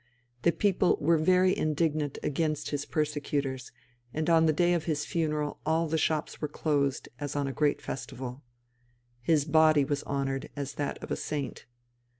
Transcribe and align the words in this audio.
The 0.41 0.51
people 0.51 0.97
were 0.99 1.19
very 1.19 1.55
indignant 1.55 2.17
against 2.23 2.71
his 2.71 2.87
persecutors, 2.87 3.71
and 4.15 4.31
on 4.31 4.47
the 4.47 4.51
day 4.51 4.73
of 4.73 4.85
his 4.85 5.05
funeral 5.05 5.59
all 5.63 5.87
the 5.87 5.99
shops 5.99 6.41
were 6.41 6.47
closed 6.47 7.07
as 7.19 7.35
on 7.35 7.45
a 7.45 7.53
great 7.53 7.83
festival. 7.83 8.41
His 9.21 9.45
body 9.45 9.85
was 9.85 10.03
honoured 10.05 10.49
as 10.55 10.73
that 10.73 10.97
of 11.03 11.11
a 11.11 11.15
saint. 11.15 11.67